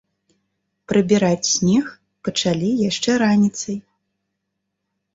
[0.91, 1.85] Прыбіраць снег
[2.29, 3.81] пачалі яшчэ раніцай.